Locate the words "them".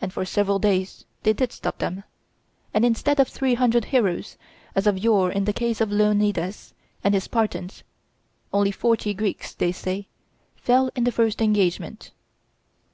1.76-2.04